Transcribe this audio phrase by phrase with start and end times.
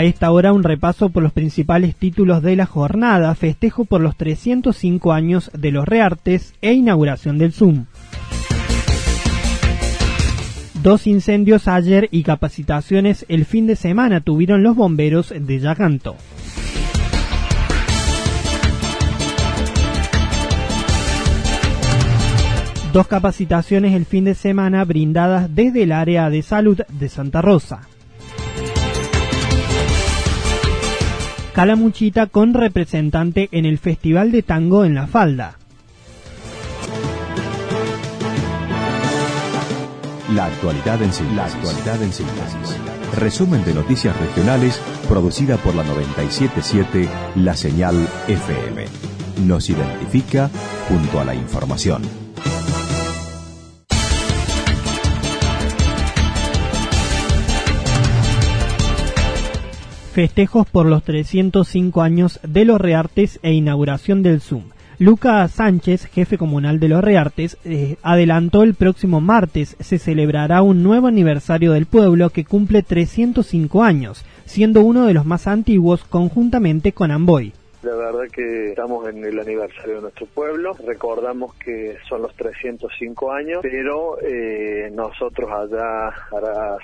[0.00, 4.16] A esta hora un repaso por los principales títulos de la jornada, festejo por los
[4.16, 7.84] 305 años de los Reartes e inauguración del Zoom.
[10.82, 16.16] Dos incendios ayer y capacitaciones el fin de semana tuvieron los bomberos de Yacanto.
[22.94, 27.82] Dos capacitaciones el fin de semana brindadas desde el área de salud de Santa Rosa.
[31.52, 35.56] Calamuchita con representante en el Festival de Tango en la Falda.
[40.34, 41.36] La actualidad en síntesis.
[41.36, 42.78] La actualidad en síntesis.
[43.18, 47.96] Resumen de noticias regionales producida por la 977 La Señal
[48.28, 48.84] FM.
[49.44, 50.50] Nos identifica
[50.88, 52.02] junto a la información.
[60.20, 64.64] Festejos por los 305 años de los Reartes e inauguración del Zoom.
[64.98, 70.82] Luca Sánchez, jefe comunal de los Reartes, eh, adelantó el próximo martes se celebrará un
[70.82, 76.92] nuevo aniversario del pueblo que cumple 305 años, siendo uno de los más antiguos conjuntamente
[76.92, 77.54] con Amboy.
[77.82, 83.32] La verdad que estamos en el aniversario de nuestro pueblo, recordamos que son los 305
[83.32, 86.12] años, pero eh, nosotros allá,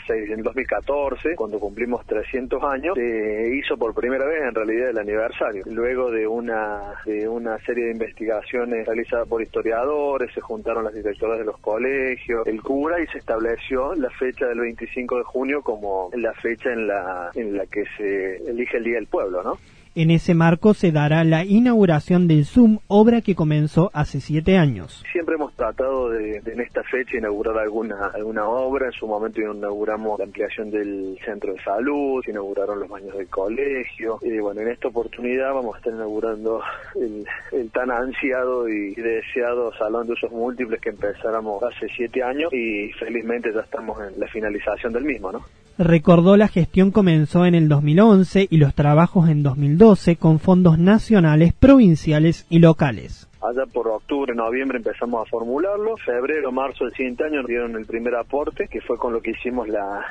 [0.07, 4.99] seis, en 2014, cuando cumplimos 300 años, se hizo por primera vez en realidad el
[4.99, 5.65] aniversario.
[5.67, 11.39] Luego de una, de una serie de investigaciones realizadas por historiadores, se juntaron las directoras
[11.39, 16.09] de los colegios, el cura y se estableció la fecha del 25 de junio como
[16.15, 19.59] la fecha en la, en la que se elige el Día del Pueblo, ¿no?
[19.99, 25.03] En ese marco se dará la inauguración del Zoom, obra que comenzó hace siete años.
[25.11, 28.89] Siempre hemos tratado de, en esta fecha inaugurar alguna alguna obra.
[28.89, 33.27] En su momento inauguramos la ampliación del centro de salud, se inauguraron los baños del
[33.29, 34.19] colegio.
[34.21, 36.61] Y bueno, en esta oportunidad vamos a estar inaugurando
[37.01, 42.93] el, tan ansiado y deseado salón de usos múltiples que empezáramos hace siete años y
[42.99, 45.41] felizmente ya estamos en la finalización del mismo, ¿no?
[45.79, 49.86] Recordó la gestión comenzó en el 2011 y los trabajos en 2012
[50.19, 56.85] con fondos nacionales, provinciales y locales allá por octubre, noviembre empezamos a formularlo, febrero, marzo
[56.85, 60.05] del siguiente año nos dieron el primer aporte, que fue con lo que hicimos la,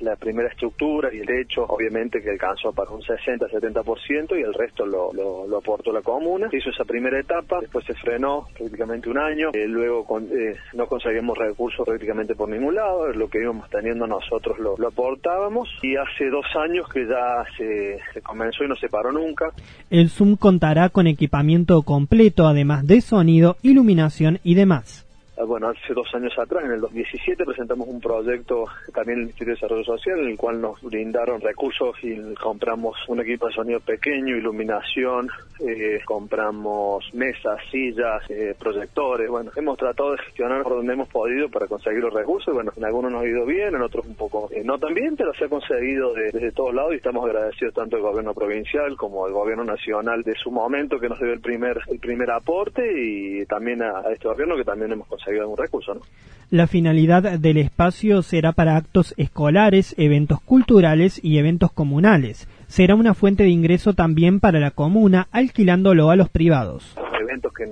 [0.00, 4.86] la, primera estructura y el hecho, obviamente, que alcanzó para un 60-70% y el resto
[4.86, 6.48] lo, lo, aportó la comuna.
[6.52, 11.36] Hizo esa primera etapa, después se frenó prácticamente un año, eh, luego eh, no conseguimos
[11.38, 16.46] recursos prácticamente por ningún lado, lo que íbamos teniendo nosotros lo, aportábamos y hace dos
[16.56, 19.50] años que ya se comenzó y no se paró nunca.
[19.90, 25.05] El Zoom contará con equipamiento completo, además de sonido, iluminación y demás.
[25.38, 29.28] Ah, bueno, hace dos años atrás, en el 2017, presentamos un proyecto también en el
[29.28, 33.52] Instituto de Desarrollo Social, en el cual nos brindaron recursos y compramos un equipo de
[33.52, 35.28] sonido pequeño, iluminación,
[35.60, 39.28] eh, compramos mesas, sillas, eh, proyectores.
[39.28, 42.54] Bueno, hemos tratado de gestionar por donde hemos podido para conseguir los recursos.
[42.54, 45.16] Bueno, en algunos nos ha ido bien, en otros un poco eh, no tan bien,
[45.16, 49.26] pero se ha conseguido desde todos lados y estamos agradecidos tanto al gobierno provincial como
[49.26, 53.44] al gobierno nacional de su momento que nos dio el primer el primer aporte y
[53.44, 55.25] también a este gobierno que también hemos conseguido
[56.50, 62.48] La finalidad del espacio será para actos escolares, eventos culturales y eventos comunales.
[62.68, 66.96] Será una fuente de ingreso también para la comuna, alquilándolo a los privados
[67.40, 67.66] que,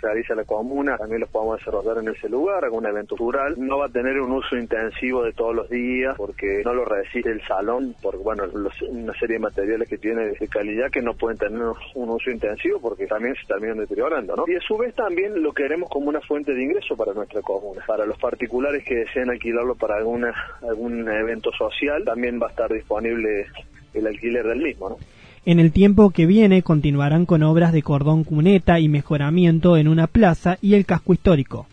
[0.00, 3.54] realiza la comuna, también los podemos desarrollar en ese lugar, algún evento rural.
[3.56, 7.30] No va a tener un uso intensivo de todos los días porque no lo resiste
[7.30, 8.44] el salón, por bueno,
[8.88, 11.62] una serie de materiales que tiene de calidad que no pueden tener
[11.94, 14.44] un uso intensivo porque también se terminan deteriorando, ¿no?
[14.46, 17.82] Y a su vez también lo queremos como una fuente de ingreso para nuestra comuna.
[17.86, 22.72] Para los particulares que deseen alquilarlo para alguna algún evento social, también va a estar
[22.72, 23.46] disponible
[23.94, 24.98] el alquiler del mismo, ¿no?
[25.46, 30.08] En el tiempo que viene continuarán con obras de cordón cuneta y mejoramiento en una
[30.08, 31.68] plaza y el casco histórico.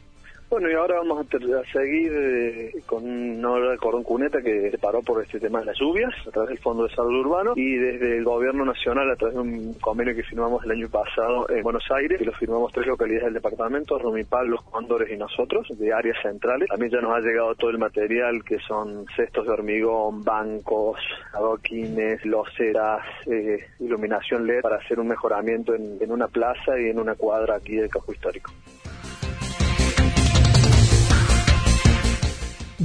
[0.53, 5.19] Bueno, y ahora vamos a, seguir eh, con de cordón cuneta que se paró por
[5.23, 8.23] este tema de las lluvias a través del Fondo de Salud Urbano y desde el
[8.23, 12.19] Gobierno Nacional a través de un convenio que firmamos el año pasado en Buenos Aires,
[12.19, 16.69] que lo firmamos tres localidades del departamento, Rumipal, Los Cóndores y nosotros, de áreas centrales.
[16.69, 20.99] También ya nos ha llegado todo el material que son cestos de hormigón, bancos,
[21.33, 26.99] adoquines, loseras, eh, iluminación LED para hacer un mejoramiento en, en una plaza y en
[26.99, 28.51] una cuadra aquí del casco histórico.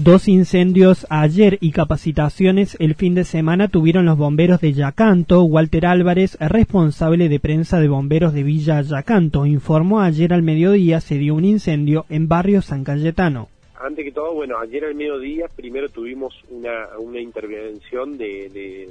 [0.04, 5.42] Dos incendios ayer y capacitaciones el fin de semana tuvieron los bomberos de Yacanto.
[5.42, 11.18] Walter Álvarez, responsable de prensa de bomberos de Villa Yacanto, informó ayer al mediodía se
[11.18, 13.48] dio un incendio en barrio San Cayetano.
[13.74, 18.88] Antes que todo, bueno, ayer al mediodía primero tuvimos una, una intervención de de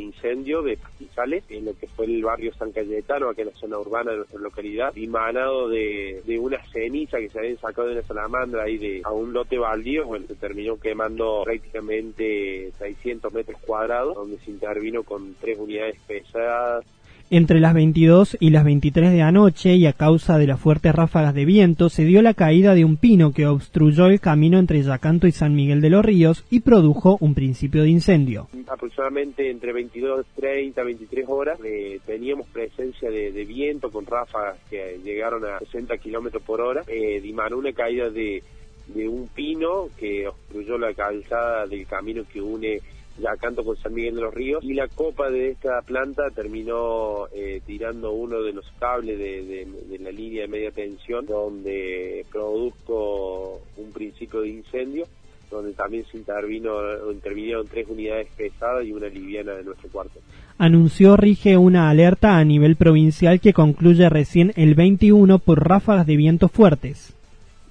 [0.00, 3.78] incendio de pastizales en lo que fue el barrio San Cayetano, aquí en la zona
[3.78, 8.02] urbana de nuestra localidad, dimanado de, de una ceniza que se habían sacado de una
[8.02, 14.14] salamandra ahí de, a un lote baldío, bueno, se terminó quemando prácticamente 600 metros cuadrados,
[14.14, 16.84] donde se intervino con tres unidades pesadas
[17.32, 21.34] entre las 22 y las 23 de anoche y a causa de las fuertes ráfagas
[21.34, 25.26] de viento se dio la caída de un pino que obstruyó el camino entre Yacanto
[25.26, 28.48] y San Miguel de los Ríos y produjo un principio de incendio.
[28.68, 35.42] Aproximadamente entre 22, 30, 23 horas eh, teníamos presencia de, viento con ráfagas que llegaron
[35.46, 36.82] a 60 kilómetros por hora.
[36.86, 37.22] Eh,
[37.56, 38.42] una caída de,
[38.88, 42.80] de un pino que obstruyó la calzada del camino que une
[43.18, 47.26] ya canto con San Miguel de los Ríos y la copa de esta planta terminó
[47.32, 53.92] eh, tirando uno de los cables de, la línea de media tensión donde produjo un
[53.92, 55.06] principio de incendio
[55.50, 56.72] donde también se intervino
[57.12, 60.18] intervinieron tres unidades pesadas y una liviana de nuestro cuarto.
[60.56, 66.16] Anunció Rige una alerta a nivel provincial que concluye recién el 21 por ráfagas de
[66.16, 67.14] vientos fuertes.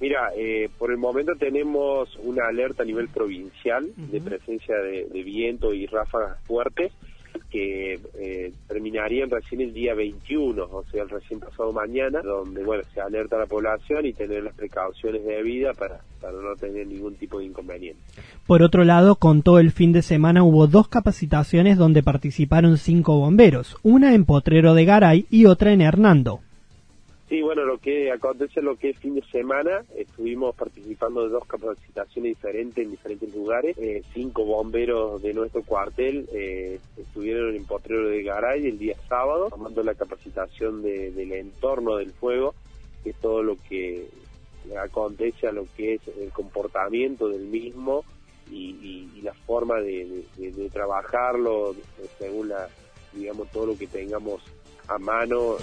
[0.02, 5.76] Mira, eh, por el momento tenemos una alerta a nivel provincial de presencia de, viento
[5.76, 6.92] y ráfagas fuertes
[7.52, 12.84] que eh, terminarían recién el día 21, o sea, el recién pasado mañana, donde, bueno,
[12.94, 16.88] se alerta a la población y tener las precauciones de vida para, para no tener
[16.88, 18.02] ningún tipo de inconveniente.
[18.48, 23.20] Por otro lado, con todo el fin de semana hubo dos capacitaciones donde participaron cinco
[23.20, 26.42] bomberos, una en Potrero de Garay y otra en Hernando.
[27.32, 31.46] Sí, bueno, lo que acontece lo que es fin de semana, estuvimos participando de dos
[31.46, 33.78] capacitaciones diferentes en diferentes lugares.
[33.78, 39.48] Eh, cinco bomberos de nuestro cuartel eh, estuvieron en Potrero de Garay el día sábado,
[39.50, 42.54] tomando la capacitación del entorno del fuego,
[43.02, 44.10] que es todo lo que
[44.78, 48.04] acontece a lo que es el comportamiento del mismo
[48.52, 51.76] y, la forma de, de trabajarlo
[52.20, 52.68] según la,
[53.14, 54.42] digamos, todo lo que tengamos
[54.90, 55.56] a mano.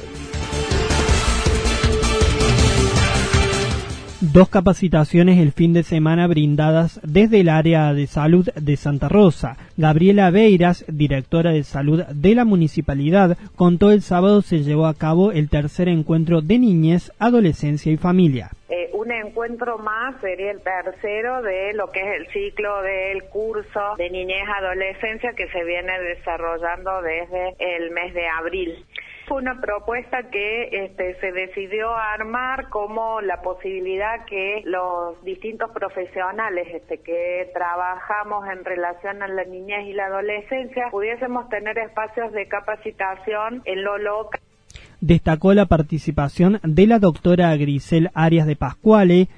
[4.20, 9.56] Dos capacitaciones el fin de semana brindadas desde el área de salud de Santa Rosa.
[9.76, 15.32] Gabriela Beiras, directora de salud de la municipalidad, contó el sábado se llevó a cabo
[15.32, 18.50] el tercer encuentro de niñez, adolescencia y familia.
[18.68, 23.94] Eh, un encuentro más sería el tercero de lo que es el ciclo del curso
[23.96, 28.84] de niñez adolescencia que se viene desarrollando desde el mes de abril
[29.28, 36.66] fue una propuesta que este, se decidió armar como la posibilidad que los distintos profesionales
[36.72, 42.48] este, que trabajamos en relación a la niñez y la adolescencia pudiésemos tener espacios de
[42.48, 44.40] capacitación en lo local.
[45.00, 49.28] Destacó la participación de la doctora Grisel Arias de Pascuale,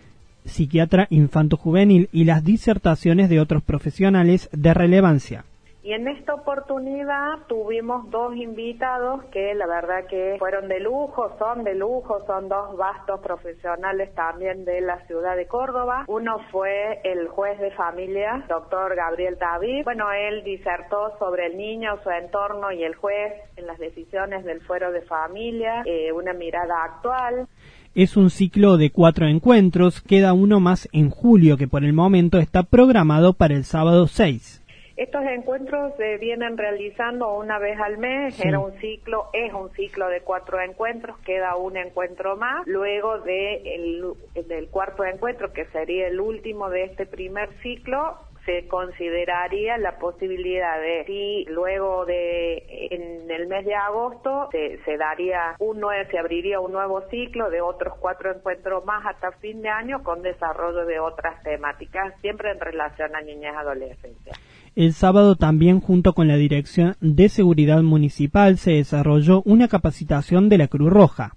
[0.44, 5.44] psiquiatra infanto-juvenil, y las disertaciones de otros profesionales de relevancia.
[5.90, 11.64] Y en esta oportunidad tuvimos dos invitados que la verdad que fueron de lujo, son
[11.64, 16.04] de lujo, son dos vastos profesionales también de la ciudad de Córdoba.
[16.06, 19.82] Uno fue el juez de familia, doctor Gabriel David.
[19.82, 24.60] Bueno, él disertó sobre el niño, su entorno y el juez en las decisiones del
[24.60, 27.48] fuero de familia, eh, una mirada actual.
[27.96, 32.38] Es un ciclo de cuatro encuentros, queda uno más en julio que por el momento
[32.38, 34.59] está programado para el sábado 6.
[35.00, 40.08] Estos encuentros se vienen realizando una vez al mes, era un ciclo, es un ciclo
[40.08, 44.04] de cuatro encuentros, queda un encuentro más, luego de el,
[44.46, 50.78] del cuarto encuentro, que sería el último de este primer ciclo, se consideraría la posibilidad
[50.78, 56.72] de si luego de en el mes de agosto se, daría un se abriría un
[56.72, 61.42] nuevo ciclo de otros cuatro encuentros más hasta fin de año con desarrollo de otras
[61.42, 64.32] temáticas siempre en relación a niñas y adolescencia.
[64.76, 70.58] El sábado también junto con la Dirección de Seguridad Municipal se desarrolló una capacitación de
[70.58, 71.34] la Cruz Roja.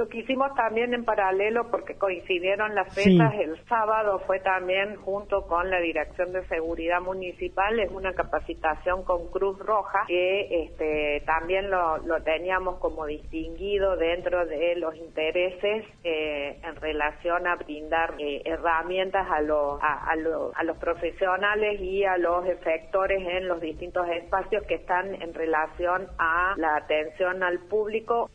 [0.00, 5.46] Lo que hicimos también en paralelo, porque coincidieron las fechas, el sábado fue también junto
[5.46, 11.70] con la Dirección de Seguridad Municipal, es una capacitación con Cruz Roja, que este, también
[11.70, 19.26] lo, teníamos como distinguido dentro de los intereses eh, en relación a brindar eh, herramientas
[19.30, 24.76] a, los a, a los profesionales y a los efectores en los distintos espacios que
[24.76, 28.30] están en relación a la atención al público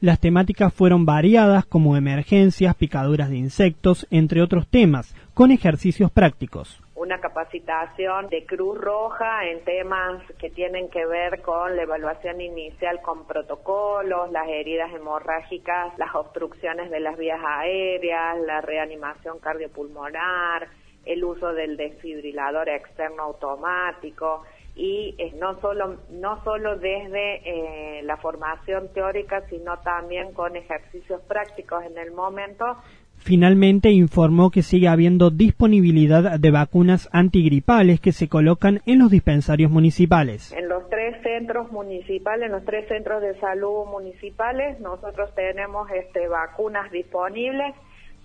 [0.00, 6.80] las temáticas fueron variadas como emergencias, picaduras de insectos, entre otros temas, con ejercicios prácticos.
[6.94, 13.02] Una capacitación de Cruz Roja en temas que tienen que ver con la evaluación inicial
[13.02, 20.68] con protocolos, las heridas hemorrágicas, las obstrucciones de las vías aéreas, la reanimación cardiopulmonar,
[21.04, 24.44] el uso del desfibrilador externo automático,
[24.76, 31.20] y eh, no solo no solo desde eh, la formación teórica sino también con ejercicios
[31.22, 32.64] prácticos en el momento
[33.16, 39.70] Finalmente informó que sigue habiendo disponibilidad de vacunas antigripales que se colocan en los dispensarios
[39.70, 40.52] municipales.
[40.52, 46.28] En los tres centros municipales, en los tres centros de salud municipales, nosotros tenemos este,
[46.28, 47.74] vacunas disponibles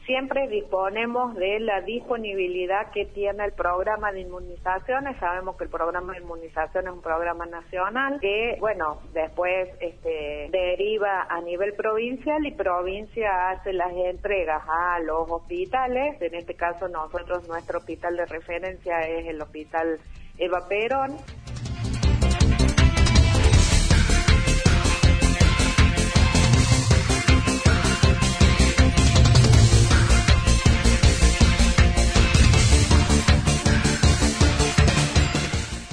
[0.10, 5.16] siempre disponemos de la disponibilidad que tiene el programa de inmunizaciones.
[5.20, 11.28] Sabemos que el programa de inmunización es un programa nacional que, bueno, después este, deriva
[11.30, 16.20] a nivel provincial y provincia hace las entregas a los hospitales.
[16.24, 20.00] En este caso nosotros, nuestro hospital de referencia es el Hospital
[20.40, 21.18] Eva Perón.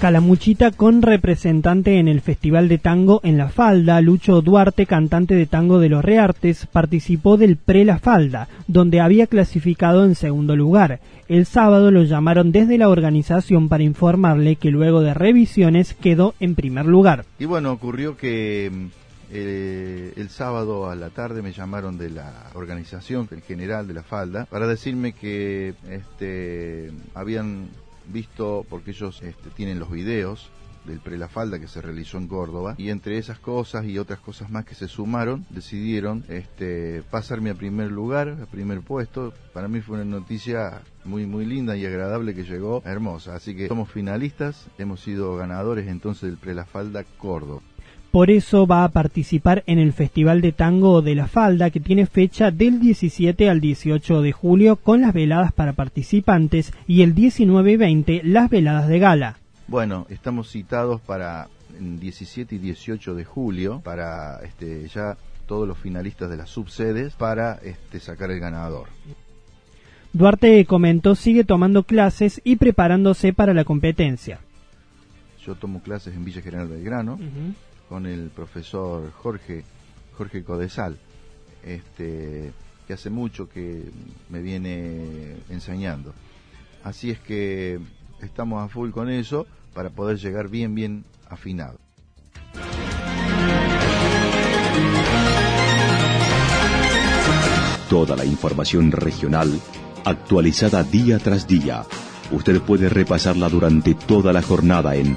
[0.01, 5.47] Calamuchita con representante en el Festival de Tango en La Falda, Lucho Duarte, cantante de
[5.47, 11.01] tango de los Reartes, participó del Pre La Falda, donde había clasificado en segundo lugar.
[11.29, 16.57] El sábado lo llamaron desde la organización para informarle que luego de revisiones quedó en
[16.57, 17.25] primer lugar.
[17.39, 18.71] Y bueno, ocurrió que
[19.33, 24.03] eh, el sábado a la tarde me llamaron de la organización el general de la
[24.03, 27.71] falda para decirme que este, habían
[28.09, 30.51] visto, porque ellos este, tienen los videos
[30.87, 34.65] del Prelafalda que se realizó en Córdoba y entre esas cosas y otras cosas más
[34.65, 39.35] que se sumaron decidieron este, pasarme a primer lugar, a primer puesto.
[39.53, 43.35] Para mí fue una noticia muy muy linda y agradable que llegó, hermosa.
[43.35, 47.63] Así que somos finalistas, hemos sido ganadores entonces del Prelafalda Córdoba.
[48.17, 52.07] Por eso va a participar en el Festival de Tango de la Falda que tiene
[52.07, 57.73] fecha del 17 al 18 de julio con las veladas para participantes y el 19
[57.73, 59.37] y 20 las veladas de gala.
[59.69, 65.77] Bueno, estamos citados para el 17 y 18 de julio para este, ya todos los
[65.77, 68.89] finalistas de las subsedes para este, sacar el ganador.
[70.15, 74.41] Duarte comentó sigue tomando clases y preparándose para la competencia.
[75.45, 77.19] Yo tomo clases en Villa General Belgrano
[77.89, 79.65] con el profesor Jorge,
[80.17, 80.97] Jorge Codesal,
[81.65, 82.53] este,
[82.87, 83.85] que hace mucho que
[84.29, 86.13] me viene enseñando.
[86.85, 87.81] Así es que
[88.21, 91.79] estamos a full con eso para poder llegar bien, bien afinado.
[97.89, 99.61] Toda la información regional
[100.05, 101.85] actualizada día tras día.
[102.31, 105.17] Usted puede repasarla durante toda la jornada en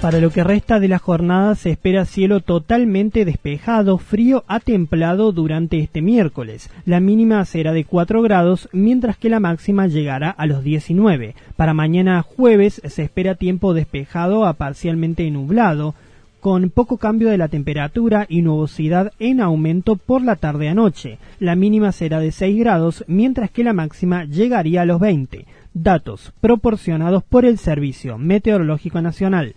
[0.00, 5.32] Para lo que resta de la jornada se espera cielo totalmente despejado, frío a templado
[5.32, 6.70] durante este miércoles.
[6.86, 11.34] La mínima será de 4 grados, mientras que la máxima llegará a los 19.
[11.56, 15.96] Para mañana jueves se espera tiempo despejado a parcialmente nublado,
[16.40, 21.18] con poco cambio de la temperatura y nubosidad en aumento por la tarde a noche.
[21.40, 25.44] La mínima será de 6 grados, mientras que la máxima llegaría a los 20.
[25.74, 29.56] Datos proporcionados por el Servicio Meteorológico Nacional.